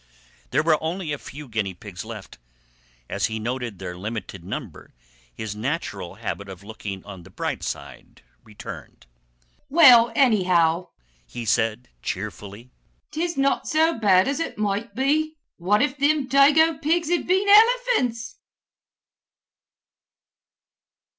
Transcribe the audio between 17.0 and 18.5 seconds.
had been elephants!"